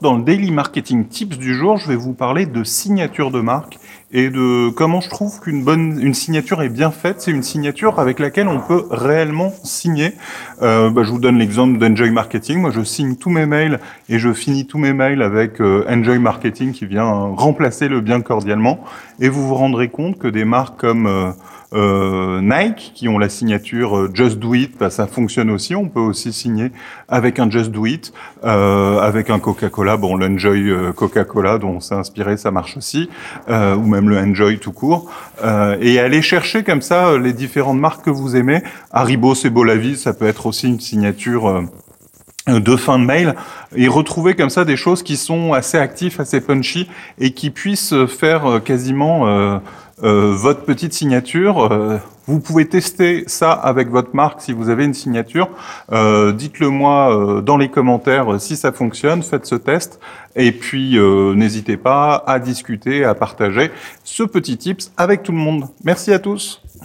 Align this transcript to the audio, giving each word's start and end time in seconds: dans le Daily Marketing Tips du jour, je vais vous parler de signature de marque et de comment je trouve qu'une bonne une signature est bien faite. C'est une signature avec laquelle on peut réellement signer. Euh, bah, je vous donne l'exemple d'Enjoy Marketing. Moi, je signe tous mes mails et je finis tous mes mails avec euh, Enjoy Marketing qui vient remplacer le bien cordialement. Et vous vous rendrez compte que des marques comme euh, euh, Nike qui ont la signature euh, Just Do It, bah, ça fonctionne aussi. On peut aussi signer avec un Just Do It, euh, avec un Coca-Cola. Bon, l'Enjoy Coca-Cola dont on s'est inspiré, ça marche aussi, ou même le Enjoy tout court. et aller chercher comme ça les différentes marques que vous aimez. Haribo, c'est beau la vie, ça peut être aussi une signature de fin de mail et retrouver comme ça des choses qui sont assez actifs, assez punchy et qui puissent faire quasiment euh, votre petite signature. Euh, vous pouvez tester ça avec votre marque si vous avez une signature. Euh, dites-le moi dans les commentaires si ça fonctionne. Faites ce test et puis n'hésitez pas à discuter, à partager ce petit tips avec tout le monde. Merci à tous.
dans 0.00 0.16
le 0.16 0.22
Daily 0.22 0.52
Marketing 0.52 1.06
Tips 1.06 1.36
du 1.36 1.54
jour, 1.54 1.76
je 1.76 1.86
vais 1.86 1.96
vous 1.96 2.14
parler 2.14 2.46
de 2.46 2.64
signature 2.64 3.30
de 3.30 3.42
marque 3.42 3.78
et 4.10 4.30
de 4.30 4.70
comment 4.70 5.02
je 5.02 5.10
trouve 5.10 5.38
qu'une 5.38 5.64
bonne 5.64 6.00
une 6.00 6.14
signature 6.14 6.62
est 6.62 6.70
bien 6.70 6.90
faite. 6.90 7.20
C'est 7.20 7.30
une 7.30 7.42
signature 7.42 8.00
avec 8.00 8.18
laquelle 8.18 8.48
on 8.48 8.60
peut 8.60 8.86
réellement 8.90 9.52
signer. 9.64 10.12
Euh, 10.62 10.88
bah, 10.88 11.02
je 11.02 11.10
vous 11.10 11.18
donne 11.18 11.36
l'exemple 11.36 11.76
d'Enjoy 11.76 12.10
Marketing. 12.10 12.58
Moi, 12.58 12.70
je 12.70 12.82
signe 12.82 13.16
tous 13.16 13.28
mes 13.28 13.44
mails 13.44 13.78
et 14.08 14.18
je 14.18 14.32
finis 14.32 14.66
tous 14.66 14.78
mes 14.78 14.94
mails 14.94 15.20
avec 15.20 15.60
euh, 15.60 15.84
Enjoy 15.90 16.18
Marketing 16.18 16.72
qui 16.72 16.86
vient 16.86 17.34
remplacer 17.36 17.88
le 17.88 18.00
bien 18.00 18.22
cordialement. 18.22 18.82
Et 19.20 19.28
vous 19.28 19.46
vous 19.46 19.56
rendrez 19.56 19.90
compte 19.90 20.16
que 20.16 20.28
des 20.28 20.46
marques 20.46 20.80
comme 20.80 21.06
euh, 21.06 21.32
euh, 21.76 22.40
Nike 22.40 22.92
qui 22.94 23.08
ont 23.08 23.18
la 23.18 23.28
signature 23.28 23.96
euh, 23.96 24.10
Just 24.12 24.38
Do 24.38 24.54
It, 24.54 24.78
bah, 24.78 24.88
ça 24.88 25.06
fonctionne 25.06 25.50
aussi. 25.50 25.74
On 25.74 25.88
peut 25.88 26.00
aussi 26.00 26.32
signer 26.32 26.72
avec 27.08 27.38
un 27.38 27.50
Just 27.50 27.70
Do 27.70 27.84
It, 27.84 28.12
euh, 28.44 28.98
avec 28.98 29.28
un 29.28 29.38
Coca-Cola. 29.38 29.96
Bon, 29.96 30.16
l'Enjoy 30.16 30.72
Coca-Cola 30.94 31.58
dont 31.58 31.76
on 31.76 31.80
s'est 31.80 31.94
inspiré, 31.94 32.36
ça 32.36 32.50
marche 32.50 32.76
aussi, 32.76 33.08
ou 33.48 33.86
même 33.86 34.08
le 34.08 34.18
Enjoy 34.18 34.58
tout 34.58 34.72
court. 34.72 35.10
et 35.80 35.98
aller 35.98 36.22
chercher 36.22 36.64
comme 36.64 36.82
ça 36.82 37.18
les 37.18 37.32
différentes 37.32 37.78
marques 37.78 38.04
que 38.04 38.10
vous 38.10 38.36
aimez. 38.36 38.62
Haribo, 38.90 39.34
c'est 39.34 39.50
beau 39.50 39.64
la 39.64 39.76
vie, 39.76 39.96
ça 39.96 40.12
peut 40.12 40.26
être 40.26 40.46
aussi 40.46 40.68
une 40.68 40.80
signature 40.80 41.64
de 42.48 42.76
fin 42.76 42.98
de 42.98 43.04
mail 43.04 43.34
et 43.74 43.88
retrouver 43.88 44.34
comme 44.34 44.50
ça 44.50 44.64
des 44.64 44.76
choses 44.76 45.02
qui 45.02 45.16
sont 45.16 45.52
assez 45.52 45.78
actifs, 45.78 46.20
assez 46.20 46.40
punchy 46.40 46.88
et 47.18 47.32
qui 47.32 47.50
puissent 47.50 47.94
faire 48.06 48.60
quasiment 48.64 49.60
euh, 50.02 50.34
votre 50.34 50.62
petite 50.62 50.92
signature. 50.92 51.72
Euh, 51.72 51.98
vous 52.26 52.40
pouvez 52.40 52.68
tester 52.68 53.24
ça 53.28 53.52
avec 53.52 53.88
votre 53.88 54.14
marque 54.14 54.42
si 54.42 54.52
vous 54.52 54.68
avez 54.68 54.84
une 54.84 54.94
signature. 54.94 55.48
Euh, 55.92 56.32
dites-le 56.32 56.68
moi 56.68 57.40
dans 57.42 57.56
les 57.56 57.70
commentaires 57.70 58.40
si 58.40 58.56
ça 58.56 58.72
fonctionne. 58.72 59.22
Faites 59.22 59.46
ce 59.46 59.54
test 59.54 60.00
et 60.34 60.52
puis 60.52 60.98
n'hésitez 60.98 61.76
pas 61.76 62.22
à 62.26 62.38
discuter, 62.38 63.04
à 63.04 63.14
partager 63.14 63.70
ce 64.02 64.24
petit 64.24 64.58
tips 64.58 64.92
avec 64.96 65.22
tout 65.22 65.32
le 65.32 65.38
monde. 65.38 65.68
Merci 65.84 66.12
à 66.12 66.18
tous. 66.18 66.65